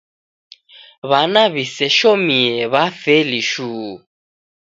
[1.09, 3.91] W'ana w'iseshomie w'afeli shuu.